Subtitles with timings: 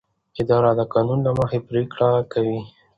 [0.41, 2.59] اداره د قانون له مخې پریکړې کوي.